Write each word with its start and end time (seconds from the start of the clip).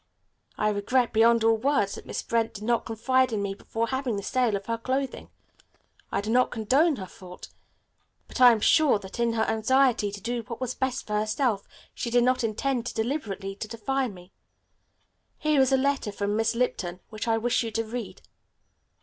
I 0.57 0.69
regret, 0.69 1.13
beyond 1.13 1.43
all 1.43 1.57
words, 1.57 1.93
that 1.93 2.07
Miss 2.07 2.23
Brent 2.23 2.55
did 2.55 2.63
not 2.63 2.87
confide 2.87 3.31
in 3.31 3.43
me 3.43 3.53
before 3.53 3.89
having 3.89 4.15
the 4.15 4.23
sale 4.23 4.55
of 4.55 4.65
her 4.65 4.79
clothing. 4.79 5.29
I 6.11 6.21
do 6.21 6.31
not 6.31 6.49
condone 6.49 6.95
her 6.95 7.05
fault, 7.05 7.49
but 8.27 8.41
I 8.41 8.51
am 8.51 8.61
sure 8.61 8.97
that 8.97 9.19
in 9.19 9.33
her 9.33 9.43
anxiety 9.43 10.11
to 10.11 10.19
do 10.19 10.41
what 10.47 10.59
was 10.59 10.73
best 10.73 11.05
for 11.05 11.13
herself 11.19 11.67
she 11.93 12.09
did 12.09 12.23
not 12.23 12.43
intend 12.43 12.85
deliberately 12.95 13.55
to 13.57 13.67
defy 13.67 14.07
me. 14.07 14.31
Here 15.37 15.61
is 15.61 15.71
a 15.71 15.77
letter 15.77 16.11
from 16.11 16.35
Miss 16.35 16.55
Lipton 16.55 16.99
which 17.11 17.27
I 17.27 17.37
wish 17.37 17.61
you 17.61 17.69
to 17.69 17.83
read." 17.83 18.21